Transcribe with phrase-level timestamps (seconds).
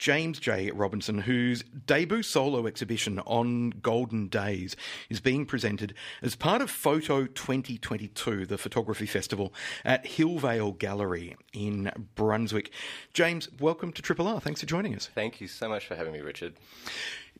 [0.00, 0.70] James J.
[0.70, 4.74] Robinson, whose debut solo exhibition on Golden Days
[5.10, 5.92] is being presented
[6.22, 9.52] as part of Photo 2022, the photography festival
[9.84, 12.72] at Hillvale Gallery in Brunswick.
[13.12, 14.40] James, welcome to Triple R.
[14.40, 15.10] Thanks for joining us.
[15.14, 16.54] Thank you so much for having me, Richard.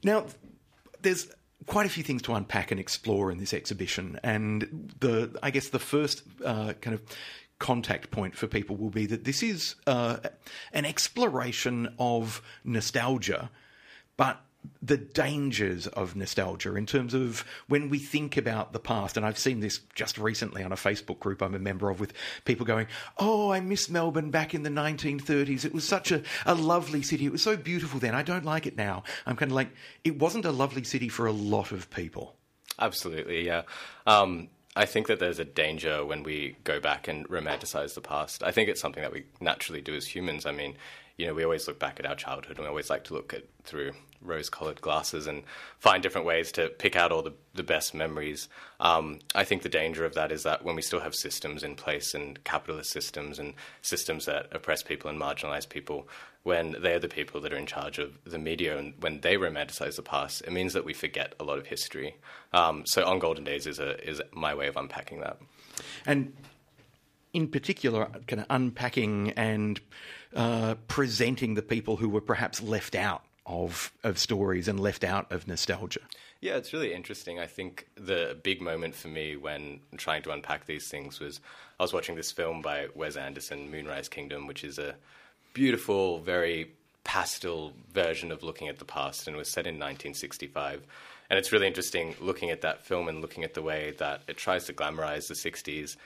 [0.04, 0.26] Now,
[1.00, 1.32] there's
[1.64, 5.70] quite a few things to unpack and explore in this exhibition, and the I guess
[5.70, 7.02] the first uh, kind of
[7.60, 10.16] contact point for people will be that this is uh,
[10.72, 13.50] an exploration of nostalgia,
[14.16, 14.40] but
[14.82, 19.16] the dangers of nostalgia in terms of when we think about the past.
[19.16, 22.12] And I've seen this just recently on a Facebook group I'm a member of with
[22.44, 25.64] people going, Oh, I miss Melbourne back in the 1930s.
[25.64, 27.24] It was such a, a lovely city.
[27.24, 28.14] It was so beautiful then.
[28.14, 29.02] I don't like it now.
[29.26, 29.70] I'm kind of like,
[30.04, 32.36] it wasn't a lovely city for a lot of people.
[32.78, 33.62] Absolutely, yeah.
[34.06, 34.48] Um,
[34.80, 38.42] I think that there's a danger when we go back and romanticize the past.
[38.42, 40.46] I think it's something that we naturally do as humans.
[40.46, 40.74] I mean,
[41.20, 43.34] you know, we always look back at our childhood and we always like to look
[43.34, 45.42] at through rose-colored glasses and
[45.78, 48.48] find different ways to pick out all the, the best memories.
[48.80, 51.74] Um, I think the danger of that is that when we still have systems in
[51.74, 56.08] place and capitalist systems and systems that oppress people and marginalize people,
[56.42, 59.96] when they're the people that are in charge of the media and when they romanticize
[59.96, 62.16] the past, it means that we forget a lot of history.
[62.54, 65.36] Um, so on Golden Days is a is my way of unpacking that.
[66.06, 66.32] And
[67.34, 69.80] in particular, kind of unpacking and
[70.34, 75.30] uh, presenting the people who were perhaps left out of of stories and left out
[75.32, 76.00] of nostalgia.
[76.40, 77.38] Yeah, it's really interesting.
[77.38, 81.40] I think the big moment for me when trying to unpack these things was
[81.78, 84.94] I was watching this film by Wes Anderson, Moonrise Kingdom, which is a
[85.52, 86.70] beautiful, very
[87.04, 90.82] pastel version of looking at the past and was set in 1965.
[91.28, 94.36] And it's really interesting looking at that film and looking at the way that it
[94.36, 95.96] tries to glamorize the 60s.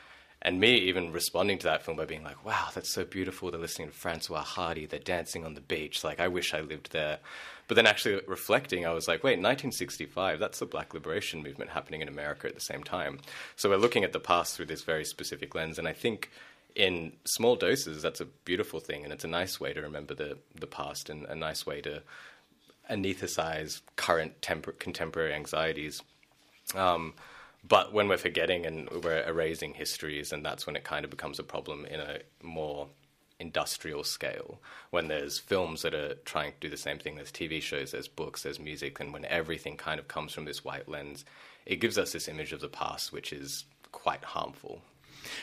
[0.44, 3.50] And me even responding to that film by being like, wow, that's so beautiful.
[3.50, 4.84] They're listening to Françoise Hardy.
[4.84, 6.04] They're dancing on the beach.
[6.04, 7.18] Like, I wish I lived there.
[7.66, 12.02] But then actually reflecting, I was like, wait, 1965, that's the black liberation movement happening
[12.02, 13.20] in America at the same time.
[13.56, 15.78] So we're looking at the past through this very specific lens.
[15.78, 16.30] And I think
[16.74, 20.38] in small doses, that's a beautiful thing, and it's a nice way to remember the
[20.58, 22.02] the past and a nice way to
[22.90, 24.34] anesthetize current
[24.78, 26.02] contemporary anxieties.
[26.74, 27.14] Um,
[27.66, 31.38] but when we're forgetting and we're erasing histories, and that's when it kind of becomes
[31.38, 32.88] a problem in a more
[33.40, 34.60] industrial scale.
[34.90, 38.08] When there's films that are trying to do the same thing, there's TV shows, there's
[38.08, 41.24] books, there's music, and when everything kind of comes from this white lens,
[41.66, 44.82] it gives us this image of the past, which is quite harmful.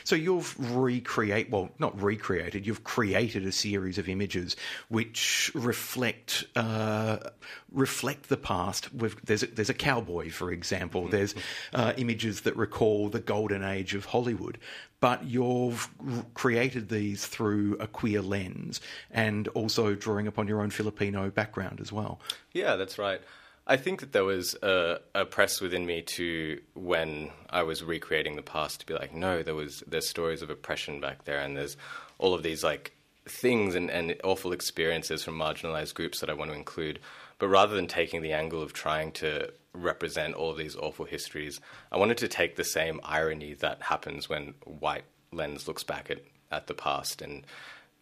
[0.04, 2.66] So you've recreate well, not recreated.
[2.66, 4.56] You've created a series of images
[4.88, 7.18] which reflect uh,
[7.72, 8.92] reflect the past.
[8.94, 11.02] With, there's a, there's a cowboy, for example.
[11.02, 11.10] Mm-hmm.
[11.10, 11.34] There's
[11.72, 14.58] uh, images that recall the golden age of Hollywood.
[15.00, 15.88] But you've
[16.34, 21.90] created these through a queer lens and also drawing upon your own Filipino background as
[21.90, 22.20] well.
[22.52, 23.20] Yeah, that's right.
[23.66, 28.34] I think that there was a, a, press within me to when I was recreating
[28.34, 31.56] the past to be like, no, there was there's stories of oppression back there, and
[31.56, 31.76] there's
[32.18, 32.92] all of these like
[33.26, 36.98] things and, and awful experiences from marginalized groups that I want to include.
[37.38, 41.60] But rather than taking the angle of trying to represent all of these awful histories,
[41.90, 46.18] I wanted to take the same irony that happens when white lens looks back at,
[46.50, 47.44] at the past and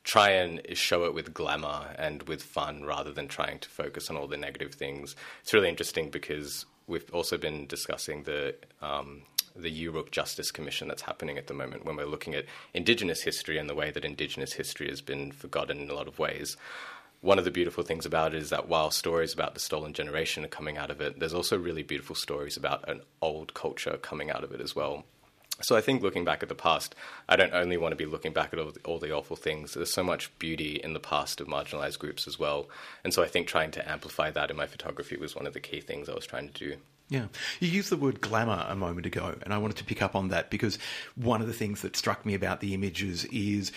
[0.04, 4.16] try and show it with glamour and with fun rather than trying to focus on
[4.16, 5.14] all the negative things.
[5.42, 9.22] It's really interesting because we've also been discussing the um,
[9.56, 13.58] the Yoorrook Justice Commission that's happening at the moment when we're looking at Indigenous history
[13.58, 16.56] and the way that Indigenous history has been forgotten in a lot of ways.
[17.20, 20.44] One of the beautiful things about it is that while stories about the stolen generation
[20.44, 24.30] are coming out of it, there's also really beautiful stories about an old culture coming
[24.30, 25.04] out of it as well.
[25.62, 26.94] So I think looking back at the past,
[27.28, 29.74] I don't only want to be looking back at all the, all the, awful things.
[29.74, 32.68] There's so much beauty in the past of marginalized groups as well.
[33.04, 35.60] And so I think trying to amplify that in my photography was one of the
[35.60, 36.76] key things I was trying to do.
[37.10, 37.26] Yeah.
[37.58, 40.28] You used the word glamour a moment ago, and I wanted to pick up on
[40.28, 40.78] that because
[41.16, 43.72] one of the things that struck me about the images is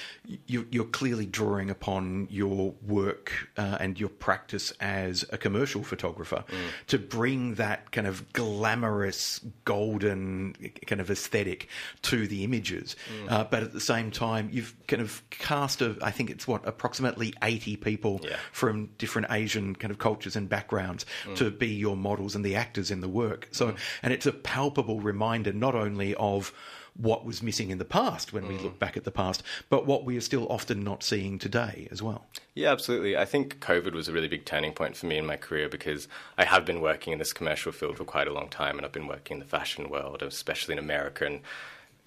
[0.45, 6.45] you, are clearly drawing upon your work uh, and your practice as a commercial photographer
[6.47, 6.87] mm.
[6.87, 10.53] to bring that kind of glamorous, golden
[10.85, 11.67] kind of aesthetic
[12.03, 12.95] to the images.
[13.23, 13.31] Mm.
[13.31, 16.67] Uh, but at the same time, you've kind of cast, a, I think it's what,
[16.67, 18.35] approximately 80 people yeah.
[18.51, 21.35] from different Asian kind of cultures and backgrounds mm.
[21.37, 23.47] to be your models and the actors in the work work.
[23.51, 26.53] So, and it's a palpable reminder not only of
[26.95, 28.63] what was missing in the past when we mm.
[28.63, 32.03] look back at the past, but what we are still often not seeing today as
[32.03, 32.25] well.
[32.53, 33.17] Yeah, absolutely.
[33.17, 36.07] I think COVID was a really big turning point for me in my career because
[36.37, 38.91] I have been working in this commercial field for quite a long time and I've
[38.91, 41.39] been working in the fashion world, especially in America, and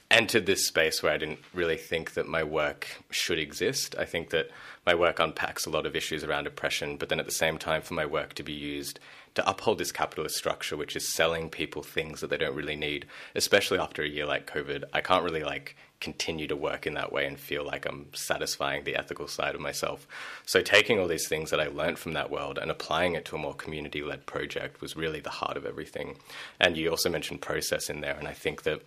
[0.08, 3.96] entered this space where I didn't really think that my work should exist.
[3.98, 4.50] I think that
[4.86, 7.82] my work unpacks a lot of issues around oppression, but then at the same time,
[7.82, 9.00] for my work to be used
[9.36, 13.06] to uphold this capitalist structure, which is selling people things that they don't really need,
[13.34, 17.12] especially after a year like COVID, I can't really like continue to work in that
[17.12, 20.06] way and feel like I'm satisfying the ethical side of myself.
[20.44, 23.36] So taking all these things that I learned from that world and applying it to
[23.36, 26.18] a more community led project was really the heart of everything.
[26.60, 28.82] And you also mentioned process in there, and I think that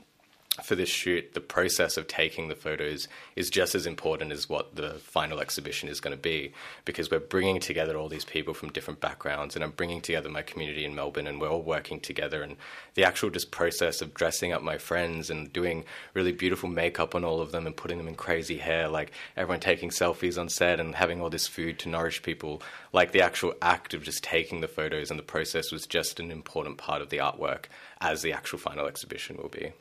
[0.64, 4.76] for this shoot, the process of taking the photos is just as important as what
[4.76, 6.54] the final exhibition is going to be
[6.86, 10.42] because we're bringing together all these people from different backgrounds and I'm bringing together my
[10.42, 12.56] community in Melbourne and we're all working together and
[12.96, 17.24] the actual just process of dressing up my friends and doing really beautiful makeup on
[17.24, 20.80] all of them and putting them in crazy hair like everyone taking selfies on set
[20.80, 22.62] and having all this food to nourish people
[22.94, 26.32] like the actual act of just taking the photos and the process was just an
[26.32, 27.66] important part of the artwork
[28.02, 29.74] as the actual final exhibition will be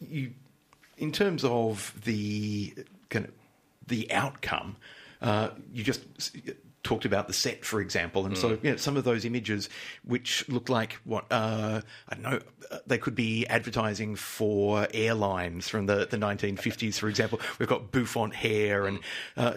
[0.00, 0.32] you,
[0.96, 2.74] in terms of the
[3.10, 3.32] kind of
[3.86, 4.76] the outcome,
[5.20, 6.02] uh, you just
[6.82, 8.38] talked about the set, for example, and mm.
[8.38, 9.68] so you know, some of those images,
[10.04, 15.68] which look like what uh, I don't know, uh, they could be advertising for airlines
[15.68, 17.40] from the, the 1950s, for example.
[17.58, 19.00] We've got bouffant hair and.
[19.36, 19.54] Uh,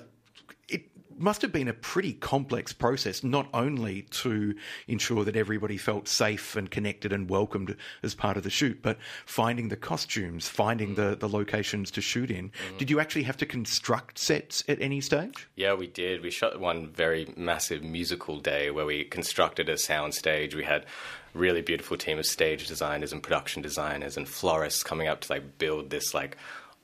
[1.17, 4.55] must have been a pretty complex process, not only to
[4.87, 8.97] ensure that everybody felt safe and connected and welcomed as part of the shoot, but
[9.25, 12.49] finding the costumes, finding the, the locations to shoot in.
[12.49, 12.77] Mm.
[12.77, 15.47] Did you actually have to construct sets at any stage?
[15.55, 16.21] Yeah, we did.
[16.21, 20.55] We shot one very massive musical day where we constructed a sound stage.
[20.55, 20.85] We had
[21.33, 25.57] really beautiful team of stage designers and production designers and florists coming up to like
[25.57, 26.37] build this like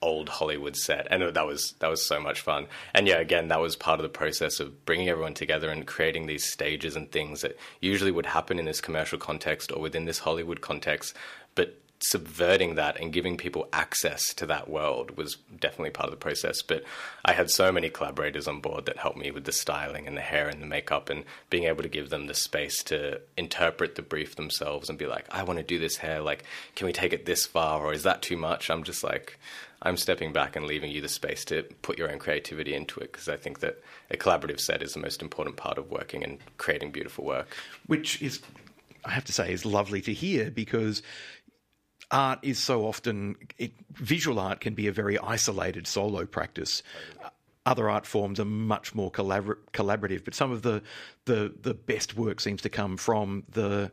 [0.03, 2.67] old Hollywood set, and that was that was so much fun.
[2.93, 6.27] And yeah, again, that was part of the process of bringing everyone together and creating
[6.27, 10.19] these stages and things that usually would happen in this commercial context or within this
[10.19, 11.15] Hollywood context,
[11.55, 16.17] but subverting that and giving people access to that world was definitely part of the
[16.17, 16.61] process.
[16.61, 16.83] But
[17.23, 20.21] I had so many collaborators on board that helped me with the styling and the
[20.21, 24.01] hair and the makeup and being able to give them the space to interpret the
[24.01, 26.19] brief themselves and be like, I want to do this hair.
[26.19, 26.43] Like,
[26.75, 28.69] can we take it this far or is that too much?
[28.69, 29.39] I'm just like,
[29.83, 33.11] I'm stepping back and leaving you the space to put your own creativity into it
[33.11, 36.39] because I think that a collaborative set is the most important part of working and
[36.57, 37.53] creating beautiful work.
[37.85, 38.41] Which is,
[39.03, 41.03] I have to say, is lovely to hear because
[42.11, 46.81] art is so often it, visual art can be a very isolated solo practice.
[47.65, 50.81] Other art forms are much more collabor- collaborative, but some of the,
[51.25, 53.91] the the best work seems to come from the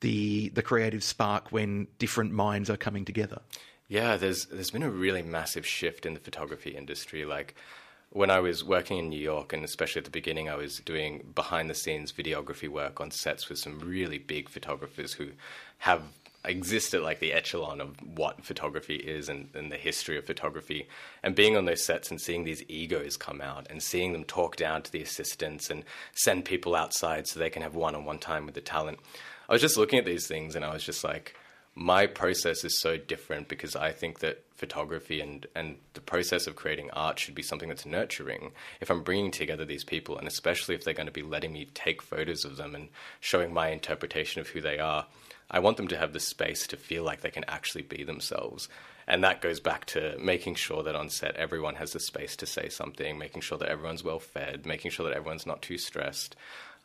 [0.00, 3.40] the the creative spark when different minds are coming together.
[3.88, 7.24] Yeah, there's there's been a really massive shift in the photography industry.
[7.24, 7.54] Like
[8.10, 11.32] when I was working in New York, and especially at the beginning, I was doing
[11.34, 15.30] behind the scenes videography work on sets with some really big photographers who
[15.78, 16.02] have
[16.44, 20.86] existed like the echelon of what photography is and, and, the history of photography.
[21.22, 24.56] And being on those sets and seeing these egos come out and seeing them talk
[24.56, 28.18] down to the assistants and send people outside so they can have one on one
[28.18, 29.00] time with the talent.
[29.48, 31.34] I was just looking at these things and I was just like,
[31.78, 36.56] my process is so different because I think that photography and, and the process of
[36.56, 38.50] creating art should be something that's nurturing.
[38.80, 41.68] If I'm bringing together these people, and especially if they're going to be letting me
[41.74, 42.88] take photos of them and
[43.20, 45.06] showing my interpretation of who they are,
[45.52, 48.68] I want them to have the space to feel like they can actually be themselves.
[49.06, 52.46] And that goes back to making sure that on set everyone has the space to
[52.46, 56.34] say something, making sure that everyone's well fed, making sure that everyone's not too stressed.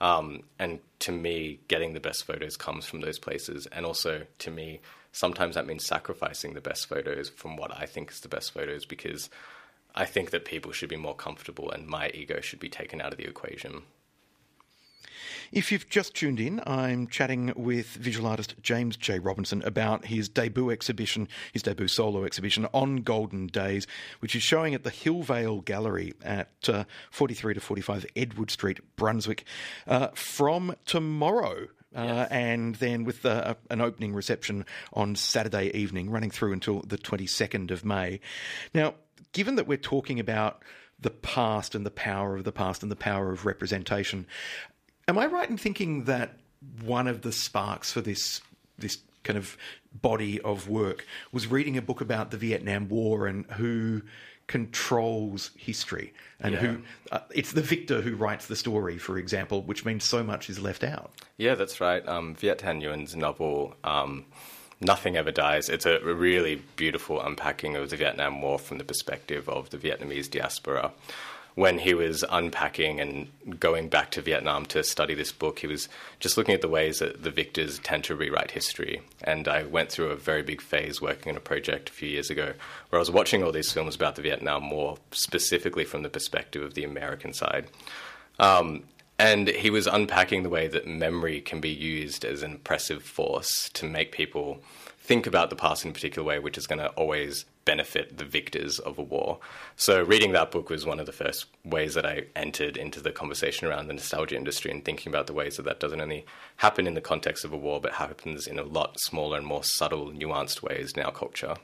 [0.01, 3.67] Um, and to me, getting the best photos comes from those places.
[3.71, 4.81] And also, to me,
[5.11, 8.85] sometimes that means sacrificing the best photos from what I think is the best photos
[8.85, 9.29] because
[9.95, 13.11] I think that people should be more comfortable and my ego should be taken out
[13.11, 13.83] of the equation.
[15.51, 19.19] If you've just tuned in, I'm chatting with visual artist James J.
[19.19, 23.87] Robinson about his debut exhibition, his debut solo exhibition on Golden Days,
[24.19, 29.45] which is showing at the Hillvale Gallery at uh, 43 to 45 Edward Street, Brunswick,
[29.87, 31.67] uh, from tomorrow.
[31.95, 32.27] Uh, yes.
[32.31, 37.69] and then with uh, an opening reception on Saturday evening, running through until the 22nd
[37.69, 38.19] of May.
[38.73, 38.95] Now,
[39.31, 40.63] given that we're talking about
[40.99, 44.25] the past and the power of the past and the power of representation,
[45.07, 46.37] Am I right in thinking that
[46.83, 48.41] one of the sparks for this
[48.77, 49.57] this kind of
[50.01, 54.01] body of work was reading a book about the Vietnam War and who
[54.47, 56.59] controls history and Yeah.
[56.59, 56.81] who
[57.11, 60.59] uh, it's the victor who writes the story, for example, which means so much is
[60.59, 61.11] left out.
[61.37, 62.05] Yeah, that's right.
[62.07, 64.25] Um, Viet Thanh Nguyen's novel, um,
[64.81, 69.47] Nothing Ever Dies, it's a really beautiful unpacking of the Vietnam War from the perspective
[69.47, 70.91] of the Vietnamese diaspora.
[71.55, 75.87] When he was unpacking and going back to Vietnam to study this book, he was
[76.19, 79.01] just looking at the ways that the victors tend to rewrite history.
[79.23, 82.29] And I went through a very big phase working on a project a few years
[82.29, 82.53] ago
[82.89, 86.63] where I was watching all these films about the Vietnam War, specifically from the perspective
[86.63, 87.67] of the American side.
[88.39, 88.83] Um,
[89.23, 93.69] and he was unpacking the way that memory can be used as an oppressive force
[93.69, 94.61] to make people
[94.99, 98.25] think about the past in a particular way, which is going to always benefit the
[98.25, 99.39] victors of a war.
[99.77, 103.13] So, reading that book was one of the first ways that I entered into the
[103.13, 106.25] conversation around the nostalgia industry and thinking about the ways that that doesn't only
[106.57, 109.63] happen in the context of a war, but happens in a lot smaller and more
[109.63, 111.55] subtle, nuanced ways in our culture.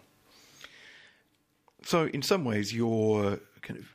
[1.84, 3.94] So, in some ways, you're kind of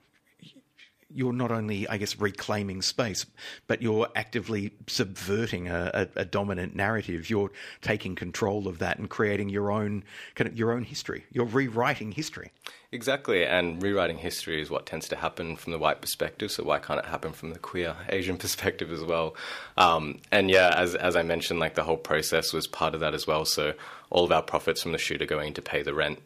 [1.13, 3.27] you're not only, I guess, reclaiming space,
[3.67, 7.31] but you're actively subverting a, a, a, dominant narrative.
[7.31, 7.51] You're
[7.83, 11.25] taking control of that and creating your own kind of your own history.
[11.33, 12.53] You're rewriting history.
[12.93, 16.53] Exactly, and rewriting history is what tends to happen from the white perspective.
[16.53, 19.35] So why can't it happen from the queer Asian perspective as well?
[19.77, 23.15] Um, and yeah, as as I mentioned, like the whole process was part of that
[23.15, 23.45] as well.
[23.45, 23.75] So
[24.11, 26.21] all of our profits from the shoot are going to pay the rent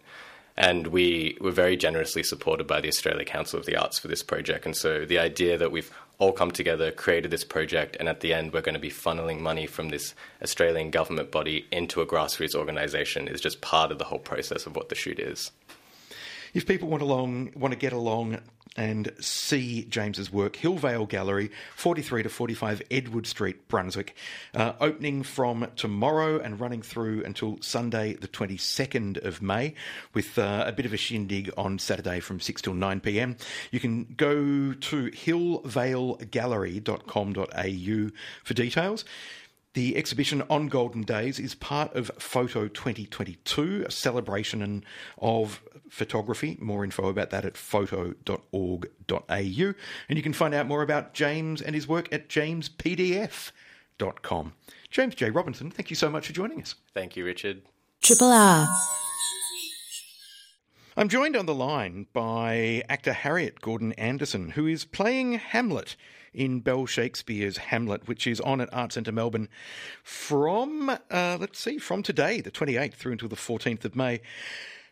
[0.59, 4.25] and we were very generously supported by the Australia Council of the Arts for this
[4.25, 4.67] project.
[4.67, 8.35] And so the idea that we've all come together, created this project, and at the
[8.35, 12.57] end we're going to be funneling money from this Australian government body into a grassroots
[12.57, 15.53] organisation is just part of the whole process of what the shoot is.
[16.55, 18.39] If people want along want to get along
[18.77, 24.15] and see James's work, Hillvale Gallery, 43 to 45 Edward Street, Brunswick,
[24.55, 29.75] uh, opening from tomorrow and running through until Sunday, the 22nd of May,
[30.15, 33.37] with uh, a bit of a shindig on Saturday from 6 till 9 pm.
[33.73, 38.11] You can go to hillvalegallery.com.au
[38.45, 39.05] for details.
[39.75, 44.83] The exhibition on Golden Days is part of Photo 2022, a celebration
[45.19, 46.57] of photography.
[46.61, 48.85] More info about that at photo.org.au.
[49.29, 49.75] And
[50.09, 53.53] you can find out more about James and his work at jamespdf.com.
[54.91, 55.31] James J.
[55.31, 56.75] Robinson, thank you so much for joining us.
[56.95, 57.63] Thank you, Richard.
[58.03, 58.67] Triple R.
[60.97, 65.95] I'm joined on the line by actor Harriet Gordon Anderson, who is playing Hamlet
[66.33, 69.49] in Bell Shakespeare's Hamlet, which is on at Art Centre Melbourne
[70.03, 74.21] from, uh, let's see, from today, the 28th, through until the 14th of May.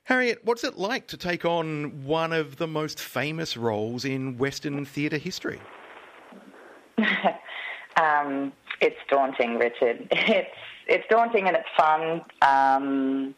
[0.05, 4.85] Harriet, what's it like to take on one of the most famous roles in Western
[4.85, 5.61] theatre history?
[8.01, 10.09] um, it's daunting, Richard.
[10.29, 10.57] It's
[10.89, 12.23] it's daunting and it's fun.
[12.43, 13.35] Um,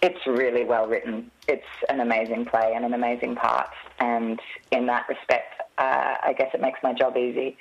[0.00, 1.30] it's really well written.
[1.46, 6.50] It's an amazing play and an amazing part, and in that respect, uh, I guess
[6.54, 7.56] it makes my job easy.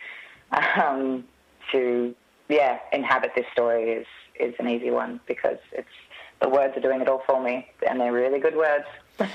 [0.51, 1.23] Um,
[1.71, 2.13] to
[2.49, 4.07] yeah, inhabit this story is
[4.39, 5.87] is an easy one because it's
[6.41, 8.85] the words are doing it all for me, and they're really good words.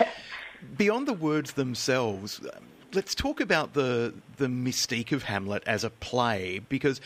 [0.76, 2.40] Beyond the words themselves,
[2.92, 7.00] let's talk about the the mystique of Hamlet as a play because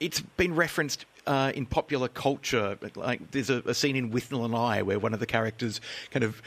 [0.00, 2.78] it's been referenced uh, in popular culture.
[2.94, 6.24] Like there's a, a, scene in Withnail and I where one of the characters kind
[6.24, 6.42] of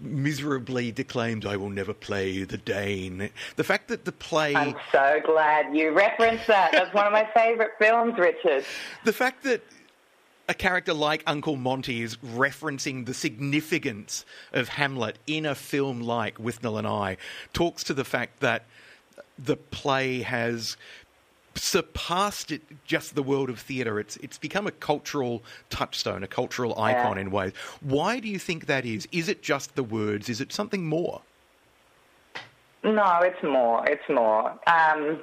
[0.00, 4.54] miserably declaims, "I will never play the Dane." The fact that the play.
[4.54, 6.72] I'm so glad you referenced that.
[6.72, 8.64] That's one of my favourite films, Richard.
[9.04, 9.62] The fact that
[10.48, 16.36] a character like Uncle Monty is referencing the significance of Hamlet in a film like
[16.38, 17.16] Withnail and I
[17.52, 18.64] talks to the fact that
[19.38, 20.76] the play has
[21.56, 23.98] surpassed it just the world of theatre.
[24.00, 27.22] It's it's become a cultural touchstone, a cultural icon Yeah.
[27.22, 27.52] in ways.
[27.80, 29.06] Why do you think that is?
[29.12, 30.28] Is it just the words?
[30.28, 31.22] Is it something more?
[32.82, 33.84] No, it's more.
[33.86, 34.52] It's more.
[34.66, 35.20] Um,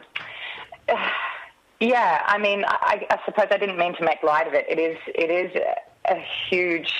[1.79, 4.65] yeah, I mean, I, I suppose I didn't mean to make light of it.
[4.67, 4.97] It is.
[5.07, 6.91] It is a, a huge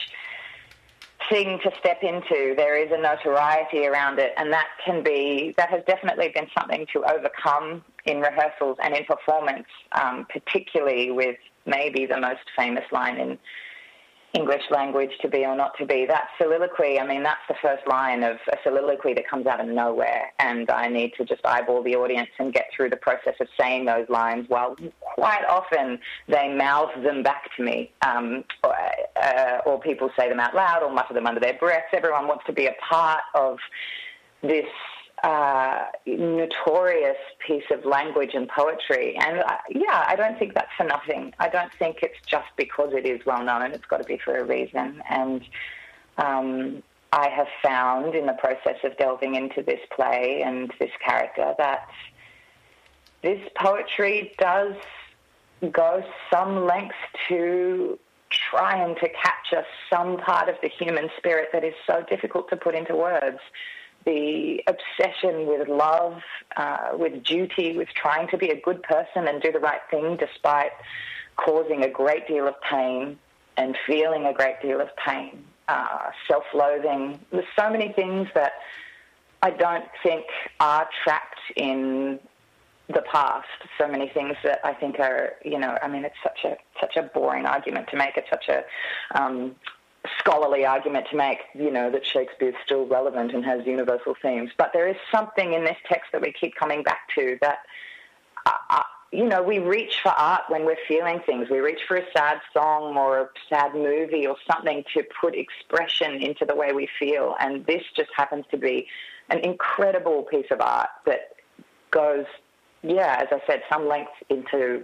[1.31, 2.53] thing to step into.
[2.55, 5.55] There is a notoriety around it, and that can be.
[5.57, 11.37] That has definitely been something to overcome in rehearsals and in performance, um, particularly with
[11.65, 13.39] maybe the most famous line in
[14.33, 16.05] English language, to be or not to be.
[16.05, 19.67] That soliloquy, I mean, that's the first line of a soliloquy that comes out of
[19.67, 23.47] nowhere, and I need to just eyeball the audience and get through the process of
[23.59, 28.75] saying those lines while quite often they mouth them back to me, um, or,
[29.21, 31.87] uh, or people say them out loud or mutter them under their breaths.
[31.93, 33.57] Everyone wants to be a part of
[34.41, 34.65] this
[35.23, 39.15] uh, notorious piece of language and poetry.
[39.17, 41.33] And uh, yeah, I don't think that's for nothing.
[41.39, 43.71] I don't think it's just because it is well known.
[43.71, 45.01] It's got to be for a reason.
[45.09, 45.41] And
[46.17, 51.53] um, I have found in the process of delving into this play and this character
[51.57, 51.87] that
[53.21, 54.75] this poetry does
[55.71, 56.95] go some lengths
[57.27, 57.99] to
[58.31, 62.75] trying to capture some part of the human spirit that is so difficult to put
[62.75, 63.39] into words.
[64.05, 66.21] The obsession with love,
[66.57, 70.17] uh, with duty, with trying to be a good person and do the right thing
[70.17, 70.71] despite
[71.37, 73.17] causing a great deal of pain
[73.57, 77.19] and feeling a great deal of pain, uh, self loathing.
[77.31, 78.53] There's so many things that
[79.41, 80.25] I don't think
[80.59, 82.19] are trapped in
[82.87, 83.47] the past.
[83.77, 86.95] So many things that I think are, you know, I mean, it's such a such
[86.97, 88.17] a boring argument to make.
[88.17, 88.63] It's such a
[89.19, 89.55] um,
[90.19, 94.51] scholarly argument to make, you know, that Shakespeare's still relevant and has universal themes.
[94.57, 97.59] But there is something in this text that we keep coming back to that.
[98.45, 101.49] Uh, uh, you know, we reach for art when we're feeling things.
[101.49, 106.13] We reach for a sad song or a sad movie or something to put expression
[106.21, 107.35] into the way we feel.
[107.39, 108.87] And this just happens to be
[109.29, 111.33] an incredible piece of art that
[111.91, 112.25] goes
[112.83, 114.83] yeah, as I said, some length into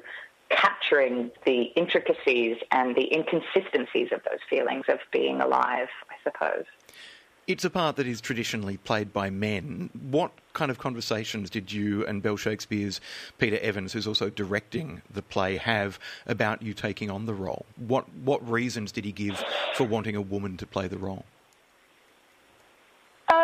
[0.49, 6.65] capturing the intricacies and the inconsistencies of those feelings of being alive, I suppose.
[7.47, 9.89] It's a part that is traditionally played by men.
[10.09, 12.99] What kind of conversations did you and Bell Shakespeare's
[13.37, 17.65] Peter Evans, who's also directing the play, have about you taking on the role?
[17.77, 19.41] What what reasons did he give
[19.75, 21.23] for wanting a woman to play the role?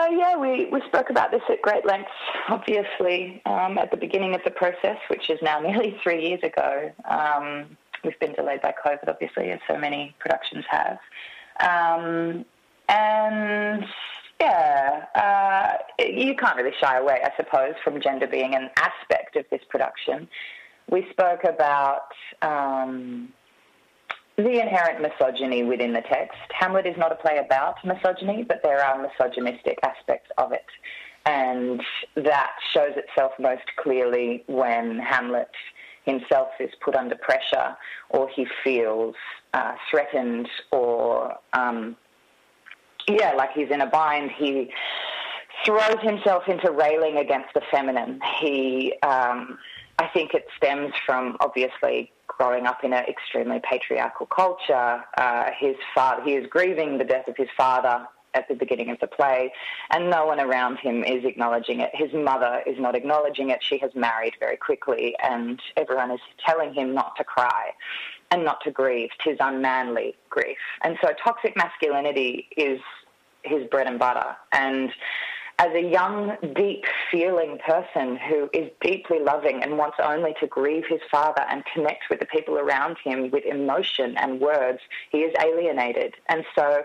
[0.03, 2.09] Uh, yeah, we, we spoke about this at great length,
[2.49, 6.91] obviously, um, at the beginning of the process, which is now nearly three years ago.
[7.09, 10.97] Um, we've been delayed by COVID, obviously, as so many productions have.
[11.61, 12.43] Um,
[12.89, 13.85] and
[14.41, 19.45] yeah, uh, you can't really shy away, I suppose, from gender being an aspect of
[19.51, 20.27] this production.
[20.89, 23.31] We spoke about um,
[24.37, 26.37] the inherent misogyny within the text.
[26.59, 30.65] Hamlet is not a play about misogyny, but there are misogynistic aspects of it.
[31.25, 31.81] And
[32.15, 35.51] that shows itself most clearly when Hamlet
[36.05, 37.77] himself is put under pressure
[38.09, 39.15] or he feels
[39.53, 41.95] uh, threatened or, um,
[43.07, 44.31] yeah, like he's in a bind.
[44.37, 44.69] He
[45.65, 48.19] throws himself into railing against the feminine.
[48.41, 49.57] He, um,
[49.99, 55.03] I think it stems from obviously growing up in an extremely patriarchal culture.
[55.17, 58.99] Uh, his father, he is grieving the death of his father at the beginning of
[58.99, 59.53] the play,
[59.91, 61.91] and no one around him is acknowledging it.
[61.93, 63.59] His mother is not acknowledging it.
[63.61, 67.71] She has married very quickly, and everyone is telling him not to cry
[68.31, 69.09] and not to grieve.
[69.23, 70.57] Tis unmanly grief.
[70.81, 72.79] And so toxic masculinity is
[73.43, 74.35] his bread and butter.
[74.51, 74.91] And
[75.59, 80.83] as a young, deep feeling person who is deeply loving and wants only to grieve
[80.89, 84.79] his father and connect with the people around him with emotion and words,
[85.11, 86.15] he is alienated.
[86.27, 86.83] And so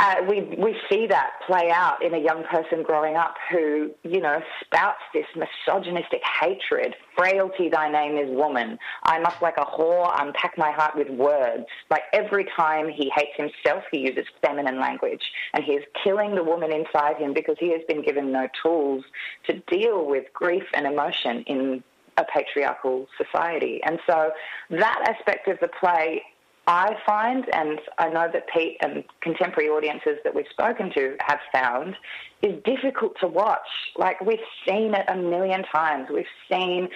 [0.00, 4.20] uh, we we see that play out in a young person growing up who you
[4.20, 6.94] know spouts this misogynistic hatred.
[7.16, 8.78] Frailty, thy name is woman.
[9.02, 11.66] I must like a whore unpack my heart with words.
[11.90, 16.44] Like every time he hates himself, he uses feminine language, and he is killing the
[16.44, 19.04] woman inside him because he has been given no tools
[19.48, 21.82] to deal with grief and emotion in
[22.18, 23.80] a patriarchal society.
[23.84, 24.30] And so
[24.70, 26.22] that aspect of the play
[26.68, 31.38] I find, and I know that Pete and contemporary audiences that we've spoken to have
[31.50, 31.96] found,
[32.42, 33.66] is difficult to watch.
[33.96, 36.08] Like we've seen it a million times.
[36.12, 36.90] We've seen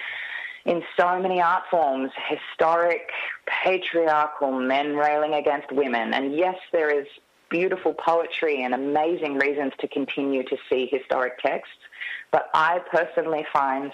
[0.65, 3.09] in so many art forms historic
[3.47, 6.13] patriarchal men railing against women.
[6.13, 7.07] And yes, there is
[7.49, 11.73] beautiful poetry and amazing reasons to continue to see historic texts.
[12.31, 13.91] But I personally find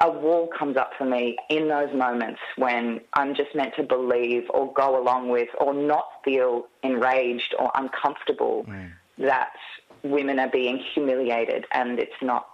[0.00, 4.44] a wall comes up for me in those moments when I'm just meant to believe
[4.50, 8.90] or go along with or not feel enraged or uncomfortable mm.
[9.18, 9.52] that
[10.02, 12.46] women are being humiliated and it's not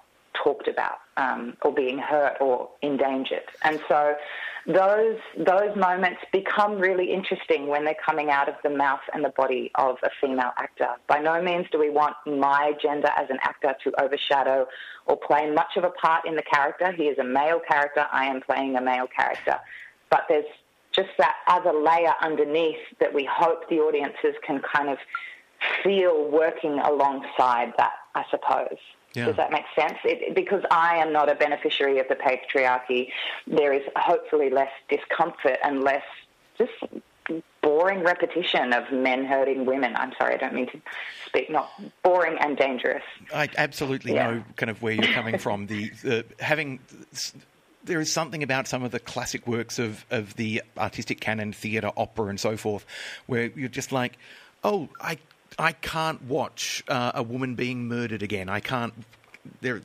[0.43, 3.45] talked about um, or being hurt or endangered.
[3.63, 4.15] And so
[4.67, 9.31] those those moments become really interesting when they're coming out of the mouth and the
[9.31, 10.89] body of a female actor.
[11.07, 14.67] By no means do we want my gender as an actor to overshadow
[15.07, 16.93] or play much of a part in the character.
[16.93, 18.07] He is a male character.
[18.13, 19.59] I am playing a male character.
[20.11, 20.45] But there's
[20.93, 24.99] just that other layer underneath that we hope the audiences can kind of
[25.83, 28.79] feel working alongside that, I suppose.
[29.17, 29.27] Yeah.
[29.27, 29.99] Does that make sense?
[30.05, 33.09] It, because I am not a beneficiary of the patriarchy,
[33.47, 36.03] there is hopefully less discomfort and less
[36.59, 36.73] just
[37.63, 39.97] boring repetition of men hurting women.
[39.97, 40.81] I'm sorry, I don't mean to
[41.25, 41.71] speak not
[42.03, 43.03] boring and dangerous.
[43.35, 44.31] I absolutely yeah.
[44.31, 45.67] know kind of where you're coming from.
[45.67, 46.79] The, the having
[47.85, 51.91] there is something about some of the classic works of, of the artistic canon, theatre,
[51.97, 52.85] opera, and so forth,
[53.27, 54.19] where you're just like,
[54.63, 55.19] oh, I
[55.59, 58.49] I can't watch uh, a woman being murdered again.
[58.49, 58.93] I can't
[59.61, 59.81] there,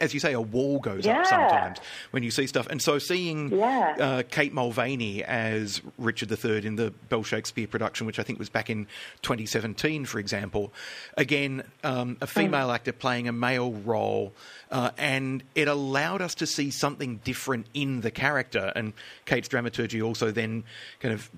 [0.00, 1.20] as you say, a wall goes yeah.
[1.20, 1.78] up sometimes
[2.10, 2.66] when you see stuff.
[2.68, 3.96] And so seeing yeah.
[3.98, 8.48] uh, Kate Mulvany as Richard III in the Bell Shakespeare production, which I think was
[8.48, 8.86] back in
[9.22, 10.72] 2017, for example,
[11.16, 12.74] again, um, a female mm.
[12.74, 14.32] actor playing a male role,
[14.70, 18.72] uh, and it allowed us to see something different in the character.
[18.74, 18.92] And
[19.26, 20.64] Kate's dramaturgy also then
[21.00, 21.30] kind of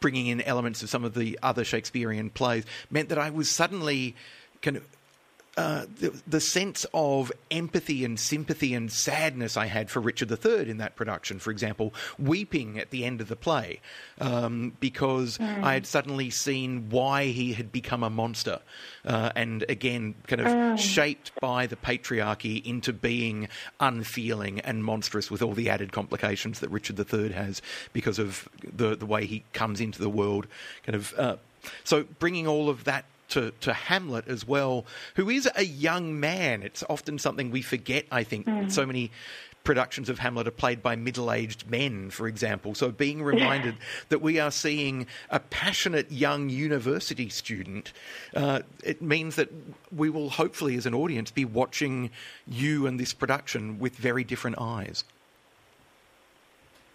[0.00, 4.16] bringing in elements of some of the other Shakespearean plays meant that I was suddenly
[4.62, 4.84] kind of
[5.60, 10.70] uh, the, the, sense of empathy and sympathy and sadness I had for Richard III
[10.70, 13.80] in that production, for example, weeping at the end of the play
[14.22, 15.62] um, because mm.
[15.62, 18.60] I had suddenly seen why he had become a monster.
[19.04, 20.78] Uh, and again, kind of mm.
[20.78, 23.46] shaped by the patriarchy into being
[23.80, 27.60] unfeeling and monstrous with all the added complications that Richard III has
[27.92, 30.46] because of the, the way he comes into the world.
[30.86, 31.14] Kind of.
[31.18, 31.36] Uh,
[31.84, 34.84] so bringing all of that to, to Hamlet as well,
[35.16, 36.62] who is a young man.
[36.62, 38.46] It's often something we forget, I think.
[38.46, 38.70] Mm.
[38.70, 39.10] So many
[39.62, 42.74] productions of Hamlet are played by middle aged men, for example.
[42.74, 43.76] So being reminded
[44.08, 47.92] that we are seeing a passionate young university student,
[48.34, 49.50] uh, it means that
[49.94, 52.10] we will hopefully, as an audience, be watching
[52.46, 55.04] you and this production with very different eyes.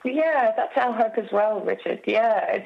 [0.05, 2.01] Yeah, that's our hope as well, Richard.
[2.05, 2.61] Yeah,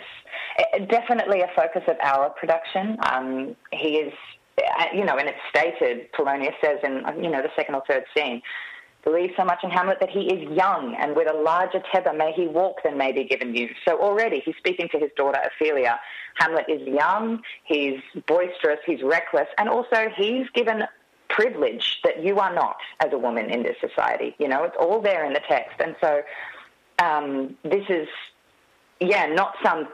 [0.75, 2.97] it's definitely a focus of our production.
[3.09, 4.13] Um, he is,
[4.57, 8.03] uh, you know, and it's stated, Polonius says in, you know, the second or third
[8.15, 8.41] scene,
[9.05, 12.33] believe so much in Hamlet that he is young, and with a larger tether may
[12.33, 13.69] he walk than may be given you.
[13.87, 15.97] So already he's speaking to his daughter Ophelia.
[16.35, 20.83] Hamlet is young, he's boisterous, he's reckless, and also he's given
[21.29, 24.35] privilege that you are not as a woman in this society.
[24.39, 25.79] You know, it's all there in the text.
[25.79, 26.21] And so
[27.01, 28.07] um, this is,
[28.99, 29.87] yeah, not some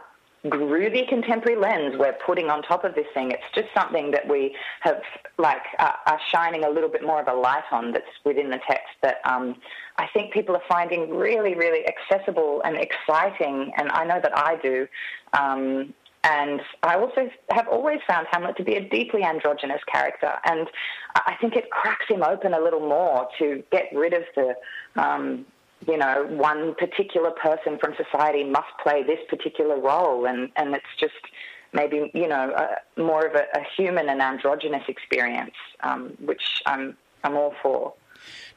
[0.45, 3.31] groovy contemporary lens we're putting on top of this thing.
[3.31, 5.01] It's just something that we have,
[5.37, 8.59] like, uh, are shining a little bit more of a light on that's within the
[8.67, 9.55] text that um,
[9.97, 14.57] I think people are finding really, really accessible and exciting, and I know that I
[14.61, 14.87] do.
[15.33, 20.67] Um, and I also have always found Hamlet to be a deeply androgynous character, and
[21.15, 24.55] I think it cracks him open a little more to get rid of the
[24.95, 25.45] um,
[25.87, 30.85] you know, one particular person from society must play this particular role, and, and it's
[30.99, 31.13] just
[31.73, 36.97] maybe, you know, a, more of a, a, human and androgynous experience, um, which I'm,
[37.23, 37.93] I'm all for.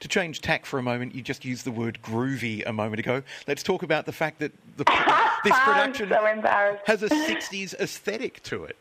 [0.00, 3.22] To change tack for a moment, you just used the word groovy a moment ago.
[3.46, 4.84] Let's talk about the fact that the,
[5.44, 8.76] this production so has a 60s aesthetic to it.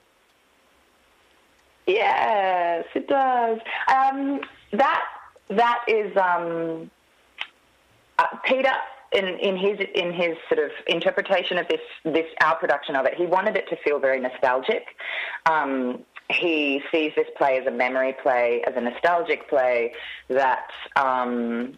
[1.88, 3.60] Yes, it does.
[3.94, 4.42] Um,
[4.74, 5.04] that
[5.50, 6.92] that is um,
[8.18, 8.74] uh, Peter,
[9.12, 13.14] in, in his in his sort of interpretation of this this our production of it,
[13.16, 14.86] he wanted it to feel very nostalgic.
[15.46, 19.94] Um, he sees this play as a memory play, as a nostalgic play
[20.30, 20.70] that.
[20.96, 21.78] Um,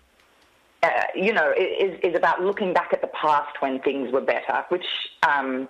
[0.82, 4.64] uh, you know, is, is about looking back at the past when things were better,
[4.70, 4.86] which
[5.28, 5.68] um,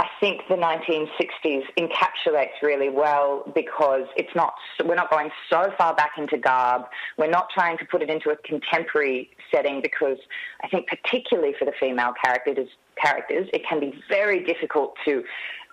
[0.00, 5.94] I think the 1960s encapsulates really well because it's not we're not going so far
[5.94, 6.84] back into garb.
[7.18, 10.16] We're not trying to put it into a contemporary setting because
[10.64, 15.22] I think particularly for the female characters, characters it can be very difficult to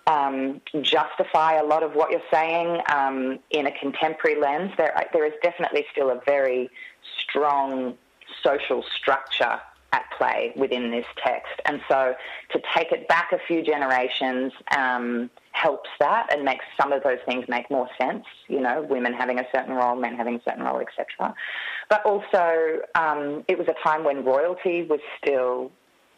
[0.08, 4.74] um, justify a lot of what you're saying um, in a contemporary lens.
[4.76, 6.70] There, there is definitely still a very
[7.24, 7.98] strong
[8.44, 9.62] social structure
[9.94, 11.54] at play within this text.
[11.66, 12.16] And so
[12.52, 17.20] to take it back a few generations um, helps that and makes some of those
[17.26, 20.64] things make more sense, you know, women having a certain role, men having a certain
[20.64, 21.34] role, etc.
[21.90, 25.72] But also, um, it was a time when royalty was still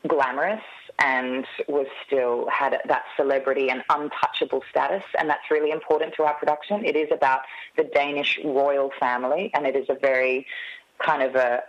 [0.08, 0.62] glamorous
[0.99, 6.34] and was still had that celebrity and untouchable status, and that's really important to our
[6.34, 6.84] production.
[6.86, 7.41] It is about
[7.77, 10.45] the Danish royal family, and it is a very
[11.05, 11.63] kind of a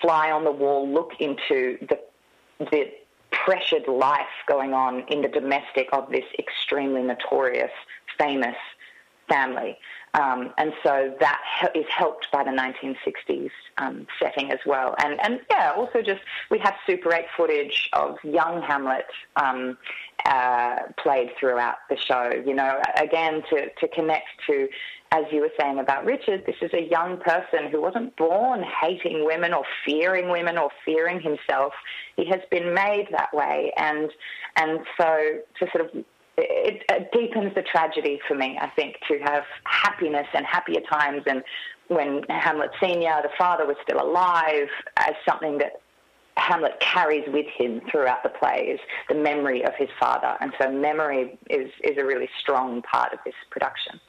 [0.00, 1.98] fly on the wall look into the
[2.70, 2.92] the
[3.30, 7.70] pressured life going on in the domestic of this extremely notorious,
[8.18, 8.56] famous
[9.28, 9.76] family.
[10.14, 11.42] Um, and so that
[11.74, 14.94] is helped by the 1960s um, setting as well.
[15.02, 19.06] And, and yeah, also just we have Super 8 footage of young Hamlet
[19.36, 19.76] um,
[20.24, 22.30] uh, played throughout the show.
[22.44, 24.68] You know, again, to, to connect to
[25.10, 29.24] as you were saying about Richard, this is a young person who wasn't born hating
[29.24, 31.72] women or fearing women or fearing himself.
[32.16, 34.10] He has been made that way, and
[34.56, 36.04] and so to sort of
[36.36, 38.58] it, it deepens the tragedy for me.
[38.60, 41.42] I think to have happiness and happier times, and
[41.88, 44.68] when Hamlet Senior, the father, was still alive,
[44.98, 45.80] as something that
[46.36, 50.70] Hamlet carries with him throughout the play is the memory of his father, and so
[50.70, 54.00] memory is is a really strong part of this production.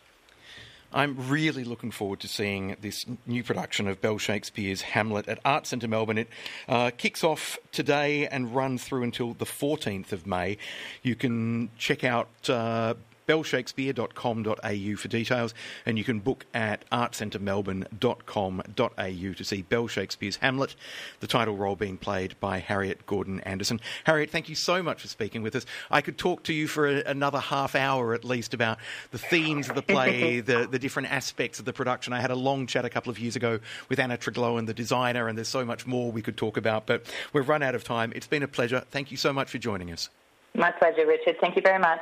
[0.91, 5.67] I'm really looking forward to seeing this new production of Bell Shakespeare's Hamlet at Art
[5.67, 6.17] Centre Melbourne.
[6.17, 6.29] It
[6.67, 10.57] uh, kicks off today and runs through until the 14th of May.
[11.03, 12.95] You can check out uh,
[13.29, 15.53] bellshakespeare.com.au for details,
[15.85, 20.75] and you can book at artcentremelbourne.com.au to see Bell Shakespeare's Hamlet,
[21.19, 23.79] the title role being played by Harriet Gordon Anderson.
[24.05, 25.67] Harriet, thank you so much for speaking with us.
[25.91, 28.79] I could talk to you for a, another half hour at least about
[29.11, 32.13] the themes of the play, the, the different aspects of the production.
[32.13, 35.27] I had a long chat a couple of years ago with Anna Tregloan, the designer,
[35.27, 38.11] and there's so much more we could talk about, but we've run out of time.
[38.15, 38.83] It's been a pleasure.
[38.89, 40.09] Thank you so much for joining us.
[40.55, 41.35] My pleasure, Richard.
[41.39, 42.01] Thank you very much.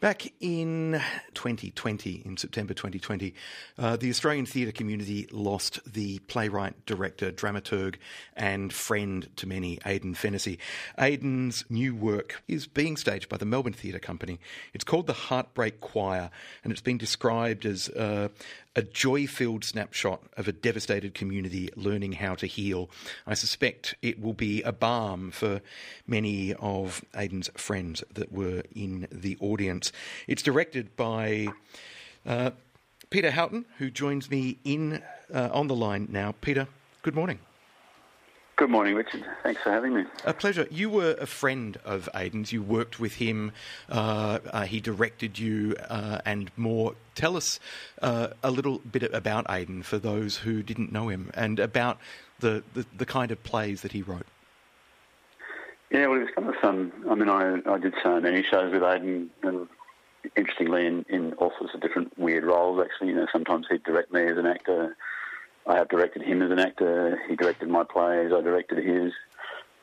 [0.00, 1.02] Back in
[1.34, 3.34] 2020, in September 2020,
[3.78, 7.96] uh, the Australian theatre community lost the playwright, director, dramaturg,
[8.36, 10.60] and friend to many, Aidan Fennessy.
[11.00, 14.38] Aidan's new work is being staged by the Melbourne Theatre Company.
[14.72, 16.30] It's called The Heartbreak Choir,
[16.62, 18.28] and it's been described as uh,
[18.76, 22.90] a joy filled snapshot of a devastated community learning how to heal.
[23.26, 25.60] I suspect it will be a balm for
[26.06, 29.92] many of Aidan's friends that were in the audience.
[30.26, 31.48] It's directed by.
[32.26, 32.50] Uh,
[33.10, 35.02] Peter Houghton, who joins me in
[35.32, 36.34] uh, on the line now.
[36.42, 36.68] Peter,
[37.02, 37.38] good morning.
[38.58, 39.24] Good morning, Richard.
[39.44, 40.04] Thanks for having me.
[40.24, 40.66] A pleasure.
[40.68, 42.52] You were a friend of Aidan's.
[42.52, 43.52] You worked with him.
[43.88, 46.94] Uh, uh, he directed you uh, and more.
[47.14, 47.60] Tell us
[48.02, 51.98] uh, a little bit about Aidan for those who didn't know him and about
[52.40, 54.26] the, the, the, kind of plays that he wrote.
[55.92, 56.92] Yeah, well, it was kind of fun.
[57.08, 59.68] I mean, I, I did so many shows with Aidan, and
[60.34, 63.10] interestingly, in, in all sorts of different weird roles, actually.
[63.10, 64.96] You know, sometimes he'd direct me as an actor
[65.68, 67.20] I have directed him as an actor.
[67.28, 68.32] He directed my plays.
[68.34, 69.12] I directed his.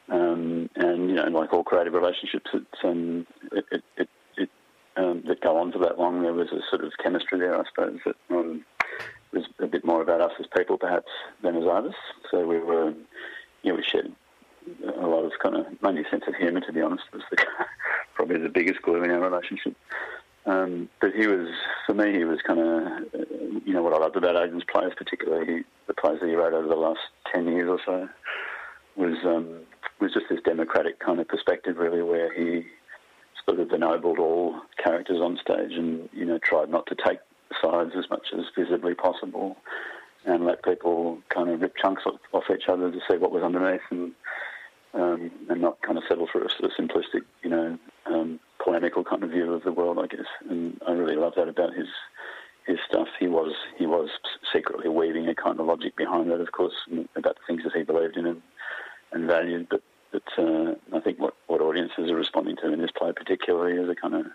[0.10, 4.50] Um, and you know, like all creative relationships, it's, um, it, it, it, it
[4.98, 6.21] um, that go on for that long.
[6.21, 8.00] There was a sort of chemistry there, I suppose.
[8.06, 8.65] That um,
[9.32, 11.10] was a bit more about us as people, perhaps,
[11.43, 12.00] than as artists.
[12.32, 12.93] So we were,
[13.62, 14.12] you know, we shared
[14.88, 16.62] a lot of kind of mainly sense of humour.
[16.62, 17.38] To be honest, was the,
[18.15, 19.76] probably the biggest glue in our relationship.
[20.48, 21.48] Um, but he was,
[21.88, 23.28] for me, he was kind of,
[23.65, 26.67] you know, what I loved about Aidan's plays, particularly the plays that he wrote over
[26.67, 27.00] the last
[27.34, 28.10] 10 years or so,
[28.95, 29.62] was um,
[30.00, 32.65] was just this democratic kind of perspective, really, where he
[33.45, 37.19] sort of ennobled all characters on stage and, you know, tried not to take
[37.62, 39.56] sides as much as visibly possible
[40.26, 43.82] and let people kind of rip chunks off, each other to see what was underneath
[43.91, 44.12] and
[44.93, 49.04] um, and not kind of settle for a sort of simplistic, you know, um, polemical
[49.04, 50.26] kind of view of the world, I guess.
[50.50, 51.88] And I really love that about his
[52.65, 53.08] his stuff.
[53.19, 54.10] He was he was
[54.54, 56.73] secretly weaving a kind of logic behind that, of course,
[57.15, 58.41] about the things that he believed in and,
[59.12, 59.67] and valued.
[59.69, 63.73] But but uh, I think what, what audiences are responding to in this play, particularly,
[63.73, 64.25] is a kind of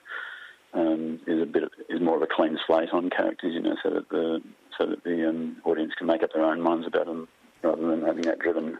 [0.74, 3.76] um, is a bit of, is more of a clean slate on characters, you know,
[3.82, 4.40] so that the
[4.78, 7.28] so that the um, audience can make up their own minds about them
[7.62, 8.78] rather than having that driven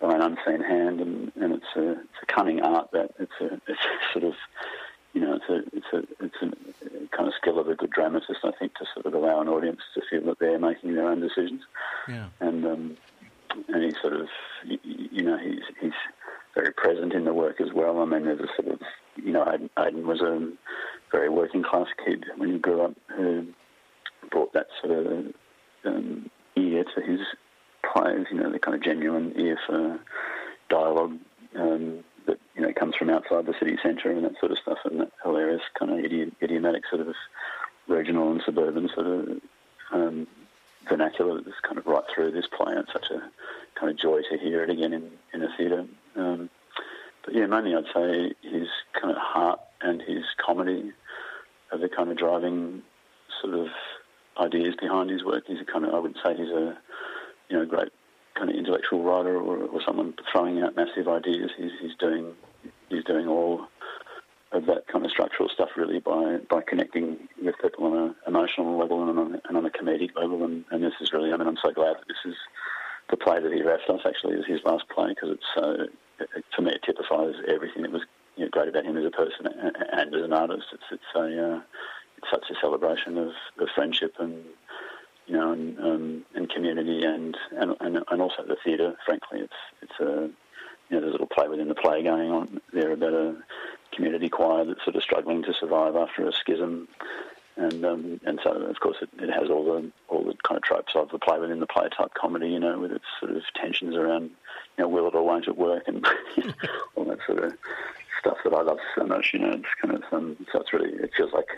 [0.00, 1.00] by an unseen hand.
[1.00, 4.34] And, and it's a it's a cunning art that it's a it's a sort of
[5.14, 8.40] you know, it's a, it's a, it's a kind of skill of a good dramatist,
[8.44, 11.20] I think, to sort of allow an audience to feel that they're making their own
[11.20, 11.62] decisions.
[12.08, 12.28] Yeah.
[12.40, 12.96] And um,
[13.68, 14.28] and he's sort of,
[14.64, 15.92] you know, he's he's
[16.54, 18.00] very present in the work as well.
[18.00, 18.80] I mean, there's a sort of,
[19.16, 19.44] you know,
[19.78, 20.50] Aidan, was a
[21.10, 23.46] very working class kid when he grew up who
[24.30, 25.06] brought that sort of
[25.84, 27.20] um, ear to his
[27.92, 29.98] plays, you know, the kind of genuine ear for
[30.68, 31.16] dialogue.
[31.56, 34.78] Um, that you know comes from outside the city centre and that sort of stuff,
[34.84, 37.14] and that hilarious kind of idiom, idiomatic sort of
[37.88, 39.40] regional and suburban sort of
[39.90, 40.26] um,
[40.88, 42.72] vernacular that's kind of right through this play.
[42.72, 43.20] And it's such a
[43.74, 45.86] kind of joy to hear it again in, in a theatre.
[46.16, 46.50] Um,
[47.24, 50.92] but yeah, mainly I'd say his kind of heart and his comedy
[51.72, 52.82] are the kind of driving
[53.42, 53.68] sort of
[54.38, 55.44] ideas behind his work.
[55.46, 56.78] He's a kind of I wouldn't say he's a
[57.48, 57.92] you know great
[58.38, 61.50] kind of intellectual writer or, or someone throwing out massive ideas.
[61.56, 62.34] He's, he's doing
[62.88, 63.66] he's doing all
[64.52, 68.78] of that kind of structural stuff really by, by connecting with people on an emotional
[68.78, 70.44] level and on a, and on a comedic level.
[70.44, 72.34] And, and this is really, I mean, I'm so glad that this is
[73.10, 75.86] the play that he wrapped us actually is his last play because it's so,
[76.20, 78.02] it, for me, it typifies everything that was
[78.36, 80.66] you know, great about him as a person and, and as an artist.
[80.72, 81.60] It's, it's a, uh,
[82.16, 84.44] it's such a celebration of, of friendship and
[85.28, 88.96] you know, and, um, and community, and, and and also the theatre.
[89.04, 90.30] Frankly, it's it's a
[90.88, 93.36] you know, there's a little play within the play going on there about a
[93.92, 96.88] community choir that's sort of struggling to survive after a schism,
[97.56, 100.62] and um, and so of course it, it, has all the all the kind of
[100.62, 103.42] tropes of the play within the play type comedy, you know, with its sort of
[103.54, 104.30] tensions around,
[104.78, 106.06] you know, will it or won't it work, and
[106.96, 107.52] all that sort of
[108.20, 109.32] stuff that I love so much.
[109.34, 111.48] You know, it's kind of um, so it's really it feels like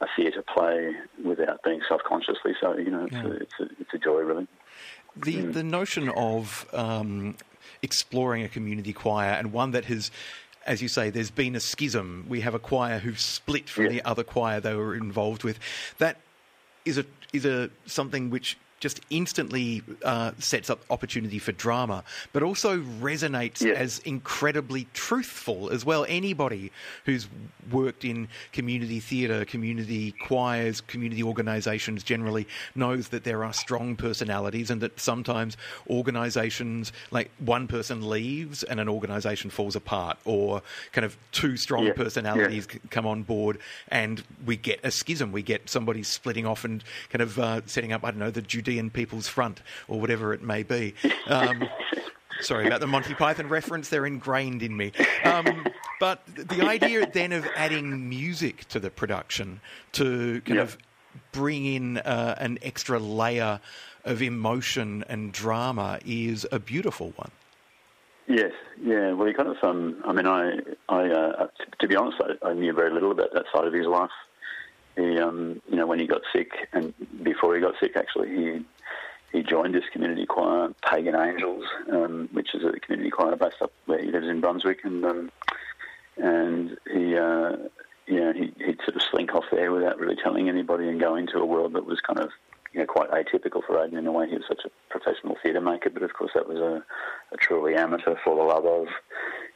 [0.00, 0.92] a theatre play
[1.24, 2.76] without being self consciously so.
[2.76, 3.26] You know, it's, yeah.
[3.26, 4.46] a, it's a it's a joy really.
[5.16, 5.52] The mm.
[5.52, 7.36] the notion of um,
[7.82, 10.10] exploring a community choir and one that has
[10.66, 12.26] as you say, there's been a schism.
[12.28, 13.90] We have a choir who've split from yeah.
[13.90, 15.58] the other choir they were involved with.
[15.96, 16.18] That
[16.84, 22.42] is a is a something which just instantly uh, sets up opportunity for drama, but
[22.42, 26.06] also resonates as incredibly truthful as well.
[26.08, 26.70] Anybody
[27.04, 27.28] who's
[27.70, 34.70] worked in community theatre, community choirs, community organisations generally knows that there are strong personalities
[34.70, 35.56] and that sometimes
[35.90, 40.62] organisations, like one person leaves and an organisation falls apart, or
[40.92, 45.32] kind of two strong personalities come on board and we get a schism.
[45.32, 48.42] We get somebody splitting off and kind of uh, setting up, I don't know, the
[48.68, 50.94] Judean People's Front or whatever it may be.
[51.26, 51.66] Um,
[52.42, 54.92] sorry about the Monty Python reference; they're ingrained in me.
[55.24, 55.66] Um,
[56.00, 60.64] but the idea then of adding music to the production to kind yep.
[60.64, 60.78] of
[61.32, 63.58] bring in uh, an extra layer
[64.04, 67.30] of emotion and drama is a beautiful one.
[68.26, 68.52] Yes,
[68.82, 69.14] yeah.
[69.14, 70.58] Well, he kind of, um, I mean, I,
[70.90, 71.46] I, uh,
[71.80, 74.10] to be honest, I, I, knew very little about that side of his life.
[74.98, 78.64] He, um, you know, when he got sick, and before he got sick, actually, he
[79.32, 83.72] he joined this community choir, Pagan Angels, um, which is a community choir based up
[83.86, 85.30] where he lives in Brunswick, and um,
[86.16, 87.56] and he, uh,
[88.06, 91.14] you know, he, he'd sort of slink off there without really telling anybody and go
[91.14, 92.30] into a world that was kind of,
[92.72, 94.28] you know, quite atypical for Aidan in a way.
[94.28, 96.82] He was such a professional theatre maker, but of course that was a,
[97.32, 98.88] a truly amateur, for the love of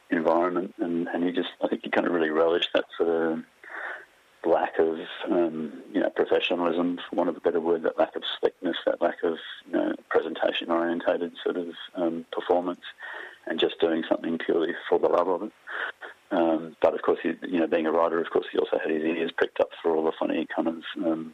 [0.09, 3.43] environment, and, and he just, I think he kind of really relished that sort of
[4.45, 4.97] lack of
[5.29, 9.01] um, you know professionalism, for want of a better word, that lack of slickness, that
[9.01, 12.81] lack of you know presentation orientated sort of um, performance,
[13.47, 15.51] and just doing something purely for the love of it.
[16.31, 18.89] Um, but of course, he, you know, being a writer, of course, he also had
[18.89, 21.33] his ears pricked up for all the funny kind of, um,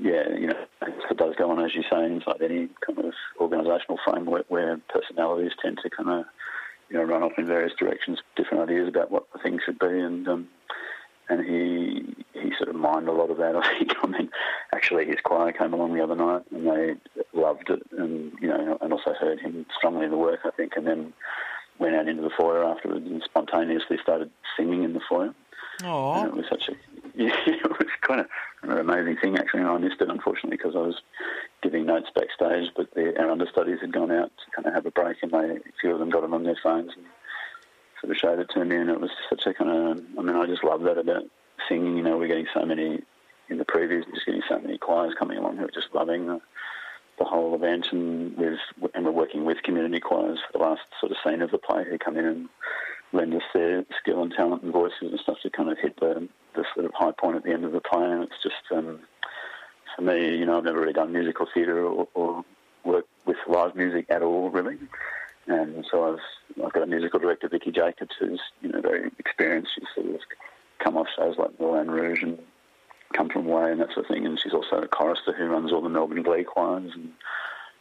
[0.00, 3.98] yeah, you know, it does go on as you say inside any kind of organisational
[4.04, 6.24] framework where personalities tend to kind of,
[6.88, 9.86] you know, run off in various directions, different ideas about what the thing should be,
[9.86, 10.48] and um,
[11.30, 13.56] and he he sort of mined a lot of that.
[13.56, 13.92] I think.
[14.02, 14.30] I mean,
[14.74, 16.96] actually, his choir came along the other night, and they
[17.32, 20.40] loved it, and you know, and also heard him strongly in the work.
[20.44, 21.12] I think, and then
[21.78, 25.34] went out into the foyer afterwards and spontaneously started singing in the foyer.
[25.82, 26.72] Oh, it was such a
[27.14, 28.26] yeah, it was kind of
[28.62, 29.60] an amazing thing actually.
[29.60, 31.00] And I missed it unfortunately because I was
[31.62, 34.90] giving notes backstage, but the, our understudies had gone out to kind of have a
[34.90, 36.92] break, and they a few of them got it on their phones.
[36.96, 37.06] And,
[38.00, 40.04] sort of it to me, and it was such a kind of.
[40.18, 41.24] I mean, I just love that about
[41.68, 41.96] singing.
[41.96, 43.00] You know, we're getting so many
[43.48, 46.40] in the previews, just getting so many choirs coming along who are just loving the,
[47.18, 51.12] the whole event, and we've and we're working with community choirs for the last sort
[51.12, 52.48] of scene of the play who come in and
[53.12, 56.28] lend us their skill and talent and voices and stuff to kind of hit the
[56.54, 58.04] the sort of high point at the end of the play.
[58.04, 59.00] And it's just um,
[59.94, 62.44] for me, you know, I've never really done musical theatre or, or
[62.84, 64.78] worked with live music at all, really.
[65.46, 69.72] And so I've I've got a musical director, Vicky Jacobs, who's you know very experienced.
[69.74, 70.20] She's sort of
[70.78, 72.38] come off shows like Moulin Rouge and
[73.14, 74.26] come from Away and that sort of thing.
[74.26, 77.12] And she's also a chorister who runs all the Melbourne Glee choirs, and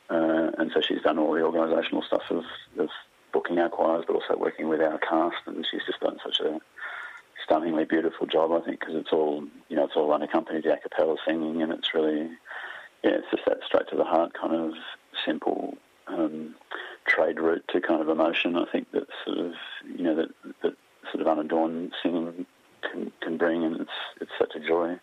[0.10, 2.44] uh, and so she's done all the organisational stuff of,
[2.78, 2.90] of
[3.32, 5.38] booking our choirs, but also working with our cast.
[5.46, 6.60] And she's just done such a
[7.44, 11.18] stunningly beautiful job, I think, because it's all you know it's all unaccompanied a cappella
[11.26, 12.30] singing, and it's really
[13.04, 14.74] yeah, it's just that straight to the heart kind of
[15.26, 15.78] simple.
[16.08, 16.56] Um,
[17.08, 18.56] trade route to kind of emotion.
[18.56, 19.54] I think that sort of
[19.86, 20.30] you know that
[20.62, 20.74] that
[21.12, 22.46] sort of unadorned singing
[22.82, 24.98] can can bring, and it's it's such a joy.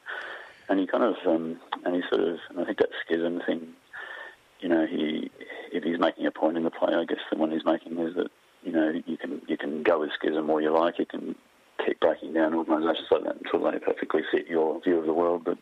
[0.69, 3.75] And he kind of um, and he sort of and I think that schism thing.
[4.61, 5.31] You know, he
[5.71, 8.15] if he's making a point in the play, I guess the one he's making is
[8.17, 8.31] that
[8.63, 10.99] you know you can you can go with schism all you like.
[10.99, 11.35] You can
[11.85, 15.45] keep breaking down organisations like that until they perfectly fit your view of the world,
[15.45, 15.59] but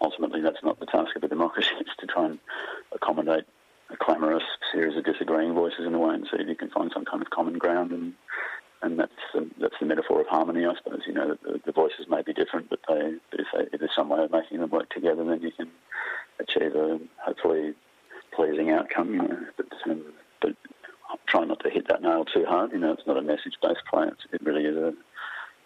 [0.00, 1.70] ultimately that's not the task of a democracy.
[1.80, 2.38] It's to try and
[2.92, 3.44] accommodate
[3.90, 6.90] a clamorous series of disagreeing voices in a way and see if you can find
[6.92, 8.14] some kind of common ground and
[8.82, 11.00] and that's the, that's the metaphor of harmony, I suppose.
[11.06, 14.08] You know, the, the voices may be different, but they if, they, if there's some
[14.08, 15.68] way of making them work together, then you can
[16.38, 17.74] achieve a hopefully
[18.32, 19.14] pleasing outcome.
[19.14, 20.04] You know, but um,
[20.40, 20.54] but
[21.26, 22.72] try not to hit that nail too hard.
[22.72, 24.06] You know, it's not a message-based play.
[24.08, 24.94] It's, it really is a,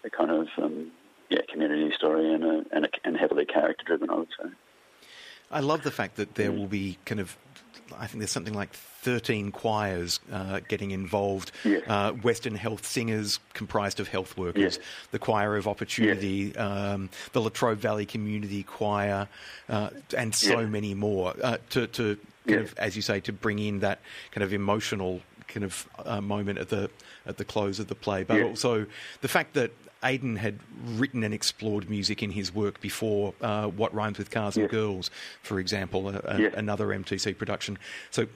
[0.05, 0.91] a kind of um,
[1.29, 4.09] yeah community story and a, and, a, and heavily character-driven.
[4.09, 4.49] I would say.
[5.53, 7.37] I love the fact that there will be kind of,
[7.99, 11.53] I think there's something like 13 choirs uh, getting involved.
[11.65, 11.83] Yes.
[11.87, 14.79] Uh, Western Health Singers, comprised of health workers, Yes.
[15.11, 19.29] the Choir of Opportunity, um, the Latrobe Valley Community Choir,
[19.69, 21.35] uh, and so many more.
[21.43, 24.01] Uh, to, to kind of, as you say, to bring in that
[24.31, 25.21] kind of emotional
[25.53, 26.91] kind of uh, moment at the
[27.27, 28.45] at the close of the play, but Yeah.
[28.47, 28.87] also
[29.21, 29.71] the fact that
[30.05, 34.57] Aidan had written and explored music in his work before uh, What Rhymes with Cars
[34.57, 34.71] and Yes.
[34.73, 35.11] Girls,
[35.43, 36.55] for example, a, a, Yes.
[36.57, 37.79] another MTC production.
[38.11, 38.27] So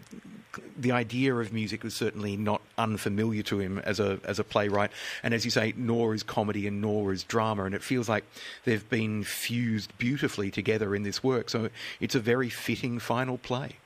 [0.78, 4.90] the idea of music was certainly not unfamiliar to him as a as a playwright,
[5.24, 8.24] and as you say, nor is comedy and nor is drama, and it feels like
[8.64, 11.50] they've been fused beautifully together in this work.
[11.50, 11.68] So
[12.00, 13.76] it's a very fitting final play.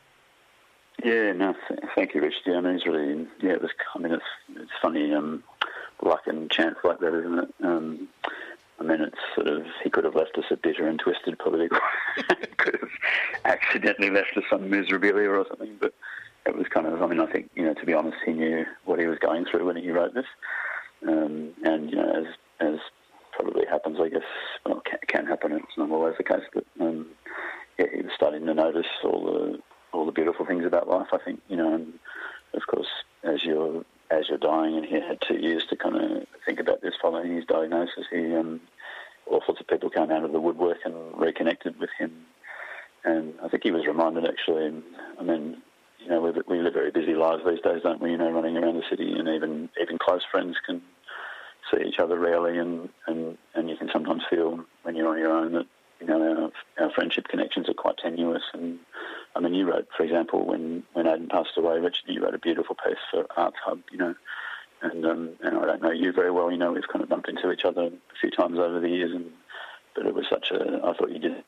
[1.04, 2.42] Yeah, no, th- thank you, Richard.
[2.46, 4.24] Yeah, I mean, it's really, yeah, it was, I mean, it's,
[4.56, 5.42] it's funny, um,
[6.02, 7.54] luck and chance like that, isn't it?
[7.62, 8.08] Um,
[8.78, 11.78] I mean, it's sort of, he could have left us a bitter and twisted political,
[12.56, 12.90] could have
[13.44, 15.94] accidentally left us some miserabilia or something, but
[16.46, 18.66] it was kind of, I mean, I think, you know, to be honest, he knew
[18.84, 20.26] what he was going through when he wrote this.
[21.06, 22.26] Um, and, you know, as,
[22.60, 22.78] as
[23.32, 24.22] probably happens, I guess,
[24.66, 27.06] well, can, can happen, it's not always the case, but, um,
[27.78, 29.60] yeah, he was starting to notice all the
[29.92, 31.08] all the beautiful things about life.
[31.12, 31.92] I think you know, and
[32.54, 32.88] of course,
[33.22, 36.82] as you're as you're dying, and he had two years to kind of think about
[36.82, 38.06] this following his diagnosis.
[38.10, 38.60] He um,
[39.26, 42.12] all sorts of people came out of the woodwork and reconnected with him,
[43.04, 44.82] and I think he was reminded actually.
[45.18, 45.62] I mean,
[46.02, 48.10] you know, we, we live very busy lives these days, don't we?
[48.10, 50.82] You know, running around the city, and even even close friends can
[51.70, 55.32] see each other rarely, and and and you can sometimes feel when you're on your
[55.32, 55.66] own that
[56.00, 58.42] you know our, our friendship connections are quite tenuous.
[58.52, 58.78] And
[59.36, 62.38] I mean, you wrote, for example, when when Aidan passed away, Richard, you wrote a
[62.38, 64.14] beautiful piece for Arts Hub, you know.
[64.82, 66.50] And um, and I don't know you very well.
[66.50, 69.12] You know, we've kind of bumped into each other a few times over the years,
[69.12, 69.30] and
[69.94, 70.80] but it was such a.
[70.84, 71.44] I thought you did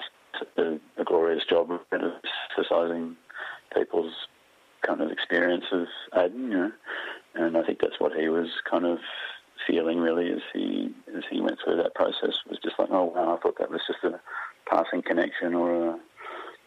[0.56, 3.16] a, a glorious job of emphasising
[3.74, 4.12] people's
[4.86, 6.72] kind of experience of Aidan, you know.
[7.34, 8.98] And I think that's what he was kind of
[9.66, 13.36] feeling really as he as he went through that process was just like, oh wow,
[13.36, 14.20] I thought that was just a
[14.68, 15.98] passing connection or a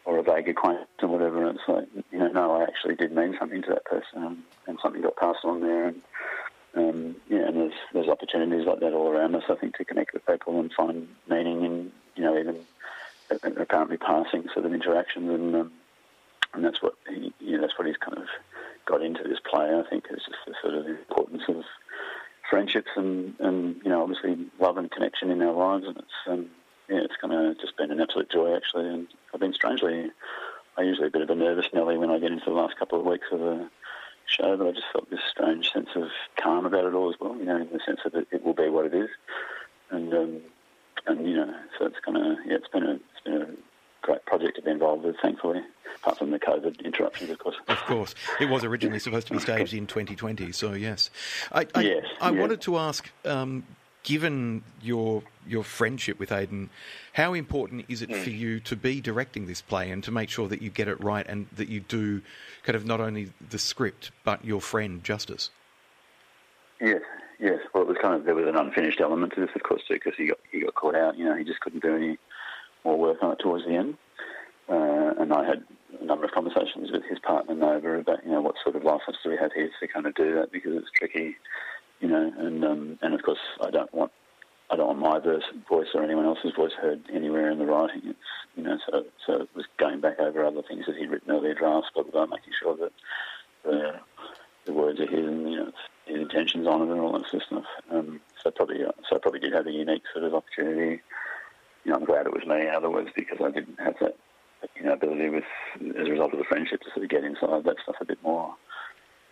[0.05, 1.45] or a vague acquaintance or whatever.
[1.45, 1.94] And it's like,
[2.35, 5.61] no, I actually did mean something to that person, and, and something got passed on
[5.61, 5.87] there.
[5.87, 6.01] And
[6.75, 9.43] um, yeah, and there's there's opportunities like that all around us.
[9.49, 12.57] I think to connect with people and find meaning in you know even
[13.57, 15.71] apparently passing sort of interactions, and um,
[16.53, 18.27] and that's what he, you know, that's what he's kind of
[18.85, 19.73] got into this play.
[19.73, 21.63] I think is just the sort of importance of
[22.49, 26.47] friendships and, and you know obviously love and connection in our lives, and it's um,
[26.89, 28.89] yeah, it's kind of just been an absolute joy actually.
[28.89, 30.11] And I've been strangely,
[30.77, 32.99] I usually a bit of a nervous Nelly when I get into the last couple
[32.99, 33.69] of weeks of a
[34.27, 37.35] show, but I just felt this strange sense of calm about it all as well.
[37.37, 39.09] You know, in the sense that it, it will be what it is,
[39.89, 40.41] and um,
[41.07, 43.47] and you know, so it's kind of yeah, it's been a it's been a
[44.01, 45.61] great project to be involved with, thankfully.
[45.97, 47.55] Apart from the COVID interruptions, of course.
[47.67, 50.51] Of course, it was originally supposed to be staged in 2020.
[50.51, 51.09] So yes,
[51.51, 52.39] I, I, Yes, I yeah.
[52.41, 53.63] wanted to ask, um,
[54.03, 56.69] given your your friendship with Aidan,
[57.13, 58.21] how important is it Hmm.
[58.21, 61.01] for you to be directing this play and to make sure that you get it
[61.03, 62.21] right and that you do
[62.63, 65.49] kind of not only the script but your friend justice?
[66.81, 67.01] Yes,
[67.39, 67.59] yes.
[67.73, 69.95] Well, it was kind of there was an unfinished element to this, of course, too,
[69.95, 71.17] because he got he got caught out.
[71.17, 72.17] You know, he just couldn't do any
[72.83, 73.97] more work on it towards the end.
[74.67, 75.63] Uh, and I had
[76.01, 79.17] a number of conversations with his partner Nova about you know what sort of license
[79.23, 81.35] do we have here to kind of do that because it's tricky,
[82.01, 82.33] you know.
[82.37, 84.11] And um, and of course, I don't want
[84.75, 88.01] I don't want my verse, voice or anyone else's voice heard anywhere in the writing.
[88.03, 88.19] It's
[88.57, 91.53] you know so so it was going back over other things that he'd written earlier
[91.53, 92.91] drafts, but about making sure that
[93.63, 93.93] the
[94.65, 95.71] the words are his and you know
[96.05, 97.63] his intentions on it and all that sort of stuff.
[97.89, 101.01] Um, so probably uh, so I probably did have a unique sort of opportunity.
[101.85, 104.17] You know, I'm glad it was me, in other words, because I didn't have that
[104.75, 105.45] you know ability with
[105.97, 108.21] as a result of the friendship to sort of get inside that stuff a bit
[108.23, 108.53] more.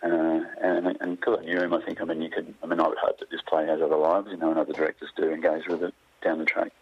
[0.04, 2.88] Uh, and and I knew him, I think I mean you could I mean I
[2.88, 5.66] would hope that this play has other lives, you know, and other directors do engage
[5.66, 6.72] with it down the track.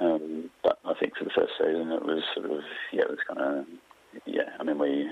[0.00, 3.18] Um, but I think for the first season it was sort of yeah it was
[3.28, 3.66] kind of
[4.26, 5.08] yeah I mean we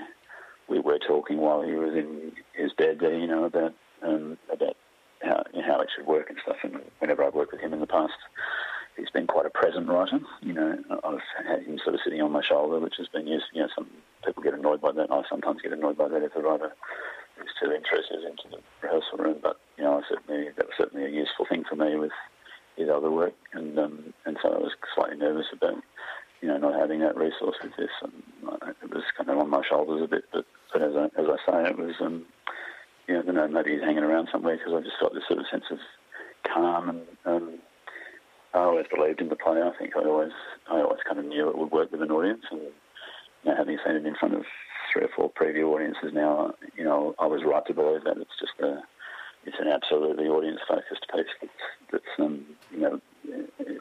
[0.67, 3.73] we were talking while he was in his bed there, you know, about
[4.03, 4.75] um, about
[5.21, 6.57] how how it should work and stuff.
[6.63, 8.13] And whenever I've worked with him in the past,
[8.97, 10.19] he's been quite a present writer.
[10.41, 13.45] You know, I've had him sort of sitting on my shoulder, which has been used.
[13.53, 13.87] You know, some
[14.25, 15.11] people get annoyed by that.
[15.11, 16.73] I sometimes get annoyed by that if the writer
[17.61, 19.37] too interested into the rehearsal room.
[19.41, 22.11] But you know, I certainly that was certainly a useful thing for me with
[22.75, 25.75] his other work, and um, and so I was slightly nervous about
[26.41, 28.13] you know not having that resource with this, and
[28.49, 30.25] uh, it was kind of on my shoulders a bit.
[30.31, 32.25] But but as I, as I say, it was um,
[33.07, 35.23] you know, I don't know, maybe he's hanging around somewhere because I just felt this
[35.27, 35.79] sort of sense of
[36.51, 37.01] calm and.
[37.25, 37.59] Um,
[38.53, 39.61] I always believed in the play.
[39.61, 40.31] I think I always,
[40.71, 42.71] I always kind of knew it would work with an audience, and you
[43.45, 44.45] know, having seen it in front of
[44.97, 48.39] three or four preview audiences now, you know, I was right to believe that it's
[48.39, 48.81] just a,
[49.45, 51.53] it's an absolutely audience-focused piece that's,
[51.91, 53.01] that's um, you know,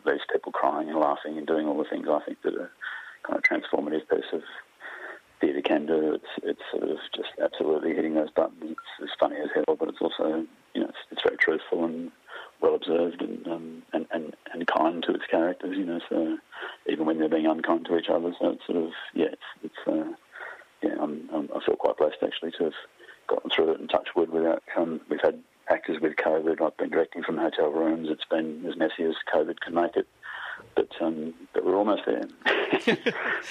[0.04, 2.68] leaves people crying and laughing and doing all the things I think that a
[3.26, 4.42] kind of transformative piece of
[5.40, 6.14] theatre can do.
[6.14, 8.62] It's it's sort of just absolutely hitting those buttons.
[8.62, 12.10] It's, it's funny as hell, but it's also you know it's, it's very truthful and
[12.60, 15.76] well observed and, um, and and and kind to its characters.
[15.76, 16.38] You know, so
[16.88, 19.88] even when they're being unkind to each other, so it's sort of yeah, it's it's
[19.88, 20.12] uh,
[20.82, 20.94] yeah.
[21.00, 22.74] I'm, I'm, i feel quite blessed actually to have
[23.28, 24.62] gotten through it and touch wood without.
[24.76, 26.60] Um, we've had actors with COVID.
[26.60, 28.08] I've been directing from hotel rooms.
[28.10, 30.06] It's been as messy as COVID can make it
[30.74, 32.24] but um, but we're almost there.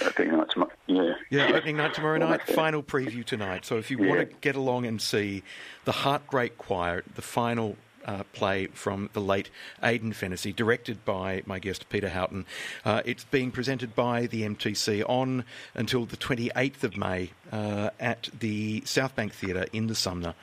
[0.05, 0.71] opening night tomorrow.
[0.87, 1.13] Yeah.
[1.29, 2.41] Yeah, opening night tomorrow night.
[2.47, 3.65] Final preview tonight.
[3.65, 4.09] So if you yeah.
[4.09, 5.43] want to get along and see
[5.85, 7.75] the Heartbreak Choir, the final
[8.05, 9.49] uh, play from the late
[9.83, 12.45] Aidan Fennessy, directed by my guest Peter Houghton.
[12.83, 15.43] Uh, it's being presented by the MTC on
[15.73, 20.35] until the 28th of May uh, at the Southbank Theatre in the Sumner.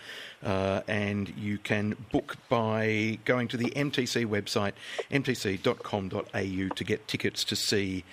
[0.43, 4.73] Uh, and you can book by going to the MTC website,
[5.11, 8.05] mtc.com.au, to get tickets to see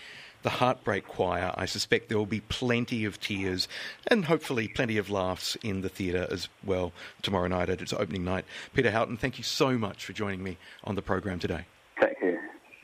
[0.44, 1.54] the Heartbreak Choir.
[1.56, 3.68] I suspect there will be plenty of tears
[4.08, 8.24] and hopefully plenty of laughs in the theatre as well tomorrow night at its opening
[8.24, 8.46] night.
[8.74, 11.66] Peter Houghton, thank you so much for joining me on the program today.
[12.00, 12.40] Thank you.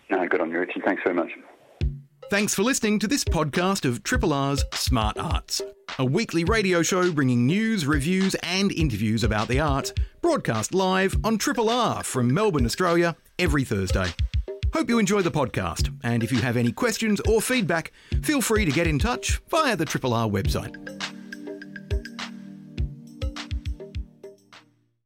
[0.09, 0.83] No, good on you, Richard.
[0.83, 1.31] Thanks very much.
[2.29, 5.61] Thanks for listening to this podcast of Triple R's Smart Arts,
[5.99, 11.37] a weekly radio show bringing news, reviews, and interviews about the arts, broadcast live on
[11.37, 14.07] Triple R from Melbourne, Australia, every Thursday.
[14.75, 18.65] Hope you enjoy the podcast, and if you have any questions or feedback, feel free
[18.65, 20.75] to get in touch via the Triple R website.